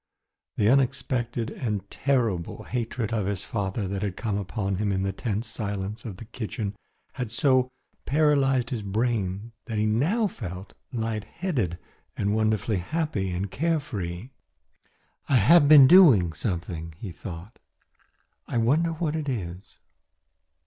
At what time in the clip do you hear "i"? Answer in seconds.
15.29-15.35, 18.47-18.57